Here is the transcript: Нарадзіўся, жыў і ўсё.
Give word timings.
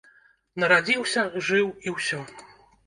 Нарадзіўся, 0.63 1.27
жыў 1.51 1.71
і 1.89 1.97
ўсё. 1.99 2.25